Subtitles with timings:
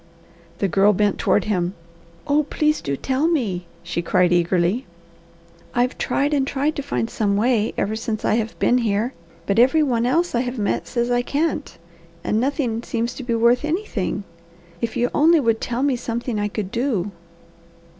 [0.57, 1.75] The Girl bent toward him.
[2.25, 4.87] "Oh please do tell me!" she cried eagerly.
[5.75, 9.13] "I've tried and tried to find some way ever since I have been here,
[9.45, 11.77] but every one else I have met says I can't,
[12.23, 14.23] and nothing seems to be worth anything.
[14.81, 17.11] If you only would tell me something I could do!"